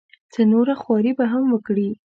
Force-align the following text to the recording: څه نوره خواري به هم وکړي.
څه 0.33 0.41
نوره 0.51 0.73
خواري 0.81 1.11
به 1.17 1.25
هم 1.33 1.43
وکړي. 1.51 1.89